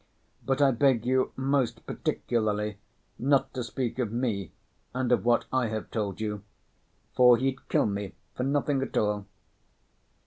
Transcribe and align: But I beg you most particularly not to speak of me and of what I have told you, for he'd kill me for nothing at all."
But 0.43 0.63
I 0.63 0.71
beg 0.71 1.05
you 1.05 1.31
most 1.35 1.85
particularly 1.85 2.79
not 3.19 3.53
to 3.53 3.63
speak 3.63 3.99
of 3.99 4.11
me 4.11 4.51
and 4.95 5.11
of 5.11 5.23
what 5.23 5.45
I 5.53 5.67
have 5.67 5.91
told 5.91 6.19
you, 6.19 6.41
for 7.13 7.37
he'd 7.37 7.69
kill 7.69 7.85
me 7.85 8.13
for 8.33 8.41
nothing 8.43 8.81
at 8.81 8.97
all." 8.97 9.27